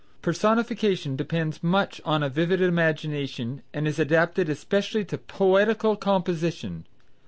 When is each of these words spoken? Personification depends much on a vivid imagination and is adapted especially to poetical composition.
Personification 0.23 1.15
depends 1.15 1.61
much 1.61 2.01
on 2.03 2.23
a 2.23 2.29
vivid 2.29 2.59
imagination 2.59 3.61
and 3.71 3.87
is 3.87 3.99
adapted 3.99 4.49
especially 4.49 5.05
to 5.05 5.19
poetical 5.19 5.95
composition. 5.95 6.87